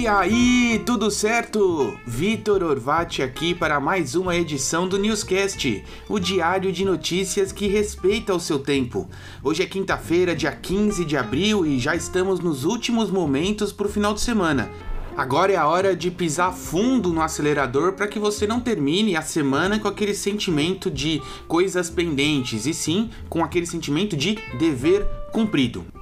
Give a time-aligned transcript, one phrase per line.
[0.00, 1.94] E aí, tudo certo?
[2.06, 8.34] Vitor Orvati aqui para mais uma edição do Newscast, o diário de notícias que respeita
[8.34, 9.06] o seu tempo.
[9.44, 13.90] Hoje é quinta-feira, dia 15 de abril e já estamos nos últimos momentos para o
[13.90, 14.70] final de semana.
[15.14, 19.22] Agora é a hora de pisar fundo no acelerador para que você não termine a
[19.22, 25.99] semana com aquele sentimento de coisas pendentes, e sim com aquele sentimento de dever cumprido.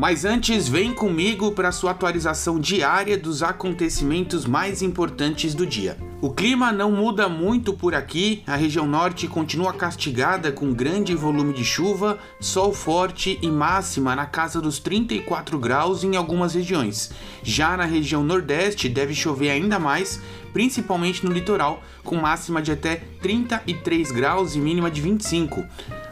[0.00, 5.98] Mas antes, vem comigo para sua atualização diária dos acontecimentos mais importantes do dia.
[6.22, 11.52] O clima não muda muito por aqui, a região norte continua castigada com grande volume
[11.52, 17.10] de chuva, sol forte e máxima na casa dos 34 graus em algumas regiões.
[17.42, 20.18] Já na região nordeste deve chover ainda mais,
[20.50, 25.62] principalmente no litoral, com máxima de até 33 graus e mínima de 25.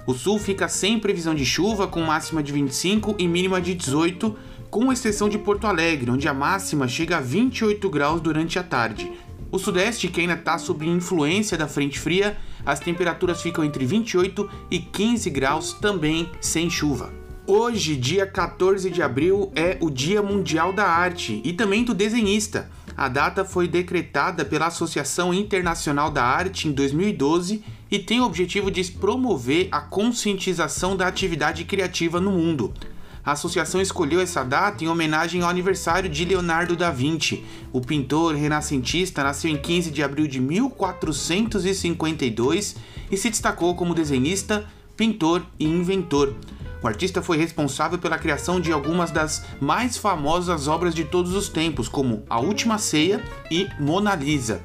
[0.09, 4.35] O sul fica sem previsão de chuva, com máxima de 25 e mínima de 18,
[4.71, 9.13] com exceção de Porto Alegre, onde a máxima chega a 28 graus durante a tarde.
[9.53, 14.49] O sudeste, que ainda está sob influência da frente fria, as temperaturas ficam entre 28
[14.71, 17.13] e 15 graus, também sem chuva.
[17.47, 22.71] Hoje, dia 14 de abril, é o Dia Mundial da Arte e também do desenhista.
[22.99, 28.73] A data foi decretada pela Associação Internacional da Arte em 2012 e tem o objetivo
[28.73, 32.75] de promover a conscientização da atividade criativa no mundo.
[33.25, 37.45] A associação escolheu essa data em homenagem ao aniversário de Leonardo da Vinci.
[37.73, 42.75] O pintor renascentista nasceu em 15 de abril de 1452
[43.13, 46.35] e se destacou como desenhista, pintor e inventor.
[46.83, 51.49] O artista foi responsável pela criação de algumas das mais famosas obras de todos os
[51.49, 54.63] tempos, como A Última Ceia e Mona Lisa.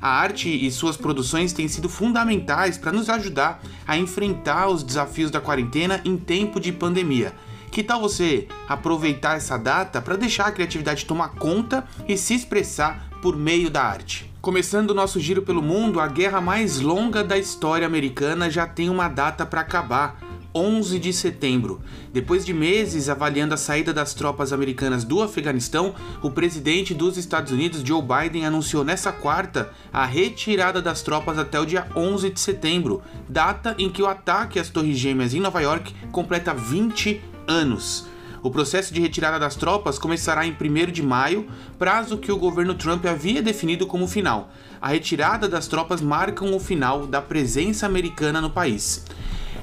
[0.00, 5.30] A arte e suas produções têm sido fundamentais para nos ajudar a enfrentar os desafios
[5.30, 7.34] da quarentena em tempo de pandemia.
[7.70, 13.10] Que tal você aproveitar essa data para deixar a criatividade tomar conta e se expressar
[13.20, 14.32] por meio da arte?
[14.40, 18.88] Começando o nosso giro pelo mundo, a guerra mais longa da história americana já tem
[18.88, 20.18] uma data para acabar
[20.54, 21.80] 11 de setembro.
[22.12, 27.52] Depois de meses avaliando a saída das tropas americanas do Afeganistão, o presidente dos Estados
[27.52, 32.40] Unidos, Joe Biden, anunciou nessa quarta a retirada das tropas até o dia 11 de
[32.40, 38.08] setembro, data em que o ataque às Torres Gêmeas em Nova York completa 20 anos.
[38.42, 41.46] O processo de retirada das tropas começará em 1 de maio,
[41.78, 44.50] prazo que o governo Trump havia definido como final.
[44.80, 49.04] A retirada das tropas marca o final da presença americana no país.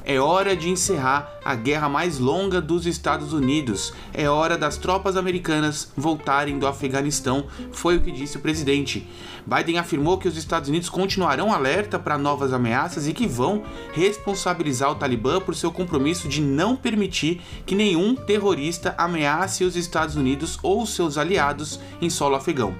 [0.10, 3.94] É hora de encerrar a guerra mais longa dos Estados Unidos.
[4.14, 9.06] É hora das tropas americanas voltarem do Afeganistão, foi o que disse o presidente.
[9.46, 14.90] Biden afirmou que os Estados Unidos continuarão alerta para novas ameaças e que vão responsabilizar
[14.90, 20.58] o Talibã por seu compromisso de não permitir que nenhum terrorista ameace os Estados Unidos
[20.64, 22.74] ou seus aliados em solo afegão.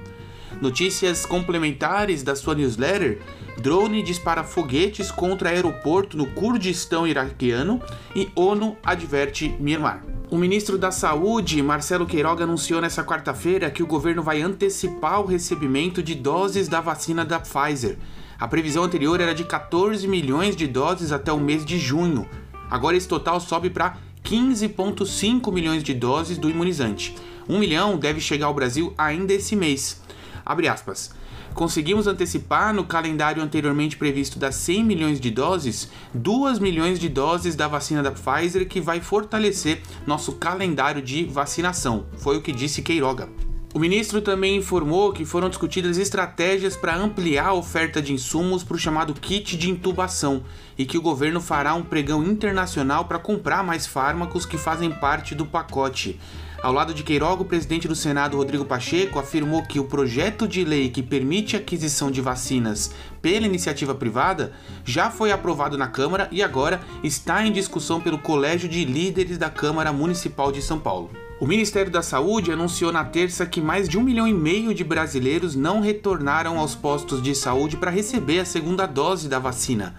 [0.60, 3.20] Notícias complementares da sua newsletter:
[3.60, 7.82] drone dispara foguetes contra aeroporto no Kurdistão iraquiano
[8.14, 10.04] e ONU adverte Myanmar.
[10.30, 15.26] O ministro da Saúde, Marcelo Queiroga, anunciou nesta quarta-feira que o governo vai antecipar o
[15.26, 17.98] recebimento de doses da vacina da Pfizer.
[18.38, 22.28] A previsão anterior era de 14 milhões de doses até o mês de junho.
[22.70, 27.16] Agora esse total sobe para 15,5 milhões de doses do imunizante.
[27.48, 30.00] Um milhão deve chegar ao Brasil ainda esse mês.
[30.44, 31.16] Abre aspas.
[31.58, 37.56] Conseguimos antecipar no calendário anteriormente previsto das 100 milhões de doses, 2 milhões de doses
[37.56, 42.80] da vacina da Pfizer que vai fortalecer nosso calendário de vacinação, foi o que disse
[42.80, 43.28] Queiroga.
[43.74, 48.76] O ministro também informou que foram discutidas estratégias para ampliar a oferta de insumos para
[48.76, 50.44] o chamado kit de intubação
[50.78, 55.34] e que o governo fará um pregão internacional para comprar mais fármacos que fazem parte
[55.34, 56.20] do pacote.
[56.60, 60.64] Ao lado de Queiroga, o presidente do Senado, Rodrigo Pacheco, afirmou que o projeto de
[60.64, 62.92] lei que permite a aquisição de vacinas
[63.22, 64.52] pela iniciativa privada
[64.84, 69.48] já foi aprovado na Câmara e agora está em discussão pelo Colégio de Líderes da
[69.48, 71.10] Câmara Municipal de São Paulo.
[71.40, 74.82] O Ministério da Saúde anunciou na terça que mais de um milhão e meio de
[74.82, 79.94] brasileiros não retornaram aos postos de saúde para receber a segunda dose da vacina.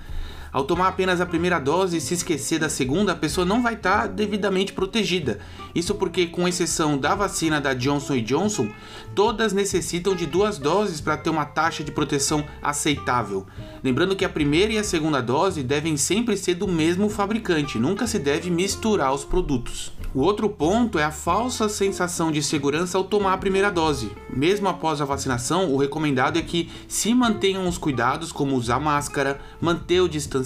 [0.51, 3.75] Ao tomar apenas a primeira dose e se esquecer da segunda, a pessoa não vai
[3.75, 5.40] estar tá devidamente protegida.
[5.75, 8.69] Isso porque, com exceção da vacina da Johnson Johnson,
[9.13, 13.46] todas necessitam de duas doses para ter uma taxa de proteção aceitável.
[13.84, 18.07] Lembrando que a primeira e a segunda dose devem sempre ser do mesmo fabricante, nunca
[18.07, 19.92] se deve misturar os produtos.
[20.12, 24.12] O outro ponto é a falsa sensação de segurança ao tomar a primeira dose.
[24.28, 29.40] Mesmo após a vacinação, o recomendado é que se mantenham os cuidados, como usar máscara,
[29.62, 30.39] manter o distanciamento,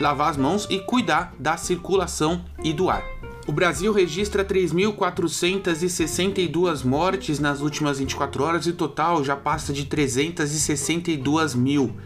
[0.00, 3.02] lavar as mãos e cuidar da circulação e do ar.
[3.46, 9.86] O Brasil registra 3.462 mortes nas últimas 24 horas e o total já passa de
[9.86, 11.96] 362 mil.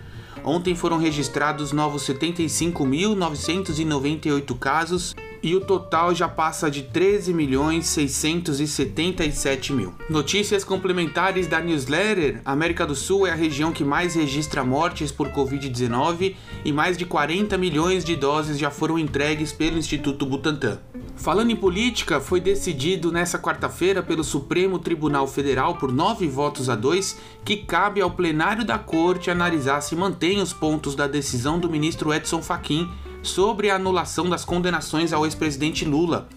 [0.43, 5.14] Ontem foram registrados novos 75.998 casos
[5.45, 9.93] e o total já passa de 13 milhões 677 mil.
[10.09, 15.29] Notícias complementares da newsletter: América do Sul é a região que mais registra mortes por
[15.29, 20.79] Covid-19 e mais de 40 milhões de doses já foram entregues pelo Instituto Butantan.
[21.15, 26.75] Falando em política, foi decidido nessa quarta-feira pelo Supremo Tribunal Federal por nove votos a
[26.75, 31.69] dois que cabe ao plenário da corte analisar se mantém os pontos da decisão do
[31.69, 32.89] ministro Edson Fachin
[33.25, 36.29] sobre a anulação das condenações ao ex-presidente Lula.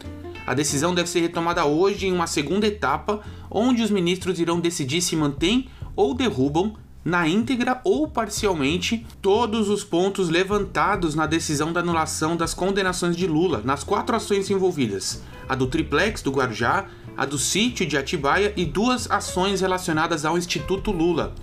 [0.46, 5.02] A decisão deve ser retomada hoje em uma segunda etapa, onde os ministros irão decidir
[5.02, 6.74] se mantêm ou derrubam
[7.04, 13.26] na íntegra ou parcialmente todos os pontos levantados na decisão da anulação das condenações de
[13.28, 16.86] Lula nas quatro ações envolvidas: a do triplex do Guarujá,
[17.16, 21.34] a do sítio de Atibaia e duas ações relacionadas ao Instituto Lula.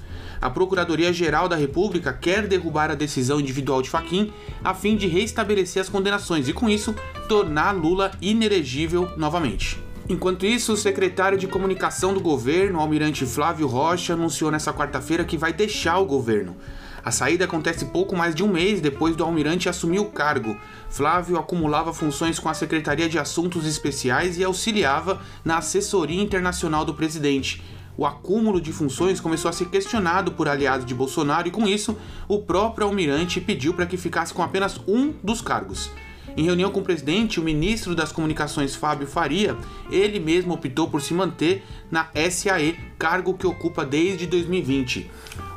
[0.41, 4.33] A Procuradoria-Geral da República quer derrubar a decisão individual de Faquim
[4.63, 6.95] a fim de restabelecer as condenações e, com isso,
[7.29, 9.83] tornar Lula inelegível novamente.
[10.07, 15.39] Enquanto isso, o secretário de comunicação do governo, almirante Flávio Rocha, anunciou nesta quarta-feira que
[15.39, 16.55] vai deixar o governo.
[17.03, 20.57] A saída acontece pouco mais de um mês depois do almirante assumir o cargo.
[20.89, 26.95] Flávio acumulava funções com a Secretaria de Assuntos Especiais e auxiliava na assessoria internacional do
[26.95, 27.63] presidente.
[27.97, 31.97] O acúmulo de funções começou a ser questionado por aliados de Bolsonaro e, com isso,
[32.27, 35.91] o próprio almirante pediu para que ficasse com apenas um dos cargos.
[36.37, 39.57] Em reunião com o presidente, o ministro das Comunicações Fábio Faria,
[39.89, 45.09] ele mesmo optou por se manter na SAE, cargo que ocupa desde 2020.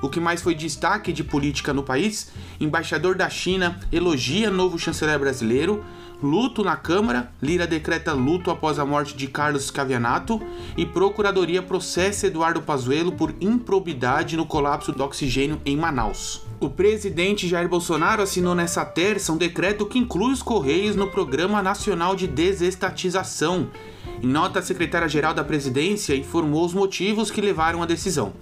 [0.04, 2.31] O que mais foi destaque de política no país?
[2.60, 5.83] Embaixador da China elogia novo chanceler brasileiro,
[6.22, 10.42] luto na Câmara, Lira decreta luto após a morte de Carlos Cavianato
[10.75, 16.42] e Procuradoria processa Eduardo Pazuello por improbidade no colapso do oxigênio em Manaus.
[16.60, 21.62] O presidente Jair Bolsonaro assinou nessa terça um decreto que inclui os Correios no Programa
[21.62, 23.69] Nacional de Desestatização.
[24.22, 28.34] Em nota, a secretária-geral da presidência informou os motivos que levaram à decisão.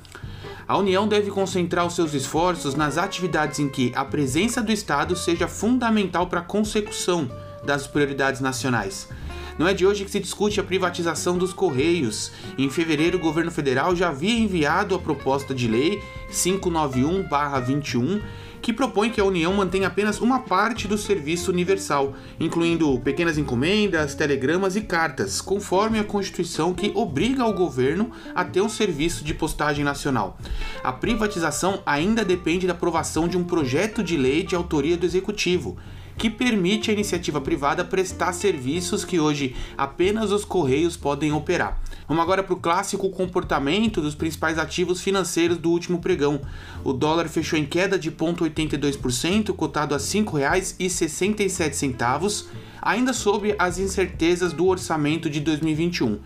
[0.66, 5.16] A União deve concentrar os seus esforços nas atividades em que a presença do Estado
[5.16, 7.30] seja fundamental para a consecução
[7.66, 9.10] das prioridades nacionais.
[9.58, 12.32] Não é de hoje que se discute a privatização dos Correios.
[12.58, 18.22] Em fevereiro, o governo federal já havia enviado a proposta de lei 591-21
[18.66, 24.16] que propõe que a União mantenha apenas uma parte do serviço universal, incluindo pequenas encomendas,
[24.16, 29.36] telegramas e cartas, conforme a Constituição que obriga o governo a ter um serviço de
[29.36, 30.40] postagem nacional.
[30.84, 35.78] A privatização ainda depende da aprovação de um projeto de lei de autoria do Executivo
[36.18, 41.82] que permite à iniciativa privada prestar serviços que hoje apenas os Correios podem operar.
[42.08, 46.40] Vamos agora para o clássico comportamento dos principais ativos financeiros do último pregão.
[46.84, 52.46] O dólar fechou em queda de 0,82%, cotado a R$ 5,67,
[52.82, 56.20] ainda sob as incertezas do orçamento de 2021.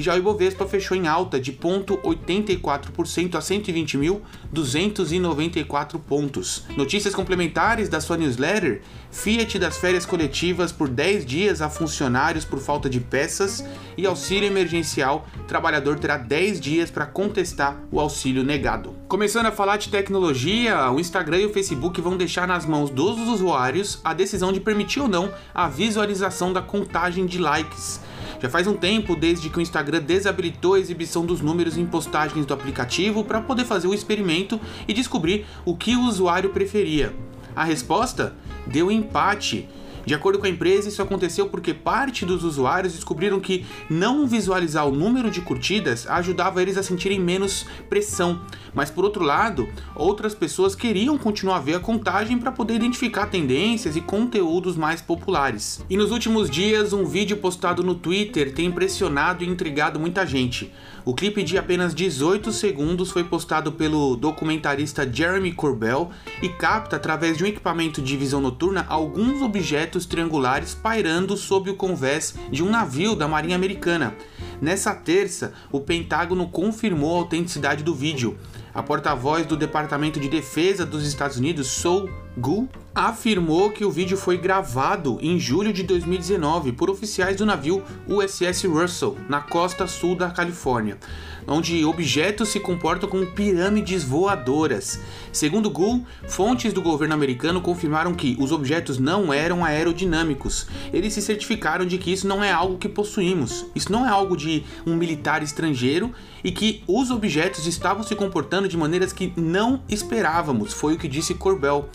[0.00, 6.64] Já o Ibovespa fechou em alta de 0,84% a 120.294 pontos.
[6.76, 12.60] Notícias complementares da sua newsletter: Fiat das férias coletivas por 10 dias a funcionários por
[12.60, 13.64] falta de peças
[13.96, 15.26] e auxílio emergencial.
[15.46, 18.94] Trabalhador terá 10 dias para contestar o auxílio negado.
[19.08, 23.18] Começando a falar de tecnologia, o Instagram e o Facebook vão deixar nas mãos dos
[23.28, 28.00] usuários a decisão de permitir ou não a visualização da contagem de likes.
[28.40, 32.46] Já faz um tempo desde que o Instagram desabilitou a exibição dos números em postagens
[32.46, 37.12] do aplicativo para poder fazer o experimento e descobrir o que o usuário preferia.
[37.54, 38.34] A resposta
[38.66, 39.68] deu empate
[40.04, 44.86] de acordo com a empresa, isso aconteceu porque parte dos usuários descobriram que não visualizar
[44.86, 48.40] o número de curtidas ajudava eles a sentirem menos pressão.
[48.74, 53.26] Mas por outro lado, outras pessoas queriam continuar a ver a contagem para poder identificar
[53.26, 55.84] tendências e conteúdos mais populares.
[55.88, 60.72] E nos últimos dias, um vídeo postado no Twitter tem impressionado e intrigado muita gente.
[61.02, 66.10] O clipe de apenas 18 segundos foi postado pelo documentarista Jeremy Corbell
[66.42, 71.76] e capta, através de um equipamento de visão noturna, alguns objetos triangulares pairando sob o
[71.76, 74.14] convés de um navio da Marinha Americana.
[74.60, 78.36] Nessa terça, o Pentágono confirmou a autenticidade do vídeo.
[78.74, 84.16] A porta-voz do Departamento de Defesa dos Estados Unidos, Sou Gu afirmou que o vídeo
[84.16, 90.16] foi gravado em julho de 2019 por oficiais do navio USS Russell, na costa sul
[90.16, 90.98] da Califórnia,
[91.46, 95.00] onde objetos se comportam como pirâmides voadoras.
[95.32, 100.66] Segundo Gu, fontes do governo americano confirmaram que os objetos não eram aerodinâmicos.
[100.92, 104.36] Eles se certificaram de que isso não é algo que possuímos, isso não é algo
[104.36, 109.82] de um militar estrangeiro e que os objetos estavam se comportando de maneiras que não
[109.88, 111.88] esperávamos, foi o que disse Corbell.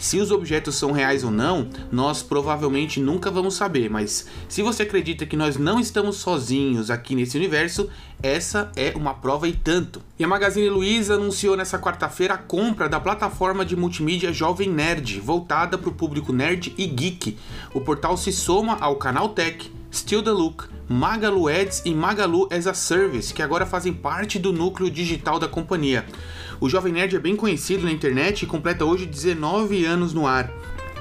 [0.00, 4.84] Se os objetos são reais ou não, nós provavelmente nunca vamos saber, mas se você
[4.84, 7.86] acredita que nós não estamos sozinhos aqui nesse universo,
[8.22, 10.00] essa é uma prova e tanto.
[10.18, 15.20] E a Magazine Luiza anunciou nessa quarta-feira a compra da plataforma de multimídia Jovem Nerd,
[15.20, 17.36] voltada para o público nerd e geek.
[17.74, 22.66] O portal se soma ao Canal Tech, Still the Look, Magalu Ads e Magalu as
[22.66, 26.06] a Service, que agora fazem parte do núcleo digital da companhia.
[26.60, 30.52] O Jovem Nerd é bem conhecido na internet e completa hoje 19 anos no ar.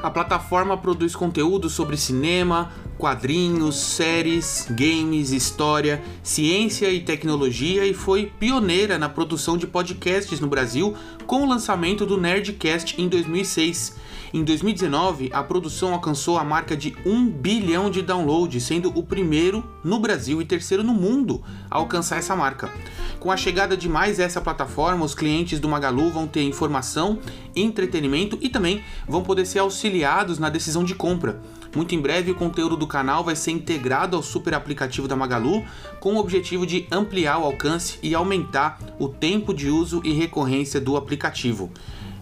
[0.02, 8.32] A plataforma produz conteúdo sobre cinema, quadrinhos, séries, games, história, ciência e tecnologia e foi
[8.40, 10.96] pioneira na produção de podcasts no Brasil
[11.28, 13.99] com o lançamento do Nerdcast em 2006.
[14.32, 19.68] Em 2019, a produção alcançou a marca de 1 bilhão de downloads, sendo o primeiro
[19.84, 22.72] no Brasil e terceiro no mundo a alcançar essa marca.
[23.20, 27.18] Com a chegada de mais essa plataforma, os clientes do Magalu vão ter informação,
[27.56, 31.42] entretenimento e também vão poder ser auxiliados na decisão de compra.
[31.76, 35.64] Muito em breve, o conteúdo do canal vai ser integrado ao super aplicativo da Magalu,
[36.00, 40.80] com o objetivo de ampliar o alcance e aumentar o tempo de uso e recorrência
[40.80, 41.72] do aplicativo.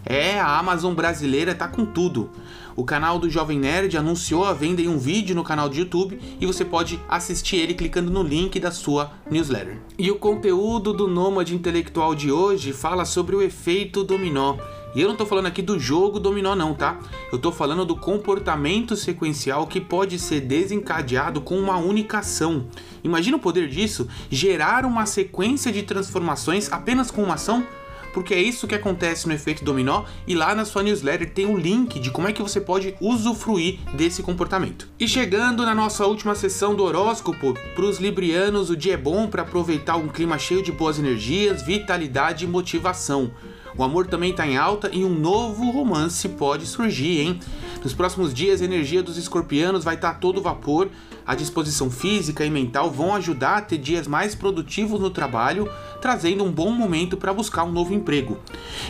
[0.06, 2.30] É, a Amazon brasileira tá com tudo.
[2.76, 6.20] O canal do Jovem Nerd anunciou a venda em um vídeo no canal do YouTube
[6.40, 9.80] e você pode assistir ele clicando no link da sua newsletter.
[9.98, 14.58] E o conteúdo do Nômade Intelectual de hoje fala sobre o efeito dominó.
[14.96, 17.00] E eu não tô falando aqui do jogo dominó não, tá?
[17.32, 22.68] Eu tô falando do comportamento sequencial que pode ser desencadeado com uma única ação.
[23.04, 27.66] Imagina o poder disso, gerar uma sequência de transformações apenas com uma ação?
[28.14, 31.58] Porque é isso que acontece no efeito dominó e lá na sua newsletter tem um
[31.58, 34.88] link de como é que você pode usufruir desse comportamento.
[35.00, 39.28] E chegando na nossa última sessão do horóscopo, para os librianos o dia é bom
[39.28, 43.32] para aproveitar um clima cheio de boas energias, vitalidade e motivação.
[43.78, 47.40] O amor também está em alta e um novo romance pode surgir, hein?
[47.88, 50.90] Nos próximos dias, a energia dos escorpianos vai estar tá todo vapor,
[51.26, 56.44] a disposição física e mental vão ajudar a ter dias mais produtivos no trabalho, trazendo
[56.44, 58.42] um bom momento para buscar um novo emprego.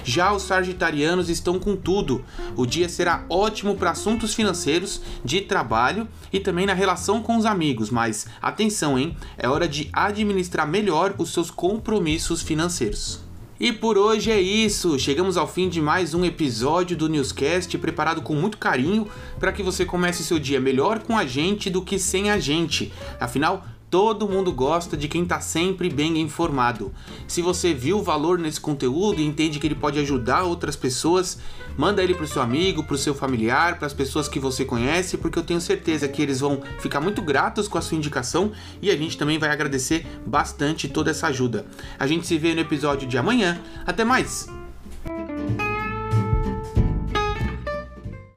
[0.03, 2.25] Já os sagitarianos estão com tudo.
[2.55, 7.45] O dia será ótimo para assuntos financeiros, de trabalho e também na relação com os
[7.45, 9.15] amigos, mas atenção, hein?
[9.37, 13.26] É hora de administrar melhor os seus compromissos financeiros.
[13.59, 14.99] E por hoje é isso.
[14.99, 19.07] Chegamos ao fim de mais um episódio do Newscast preparado com muito carinho
[19.39, 22.93] para que você comece seu dia melhor com a gente do que sem a gente.
[23.19, 26.93] Afinal, Todo mundo gosta de quem está sempre bem informado.
[27.25, 31.39] Se você viu o valor nesse conteúdo e entende que ele pode ajudar outras pessoas,
[31.77, 34.65] manda ele para o seu amigo, para o seu familiar, para as pessoas que você
[34.65, 38.51] conhece, porque eu tenho certeza que eles vão ficar muito gratos com a sua indicação
[38.81, 41.65] e a gente também vai agradecer bastante toda essa ajuda.
[41.97, 43.57] A gente se vê no episódio de amanhã.
[43.85, 44.66] Até mais!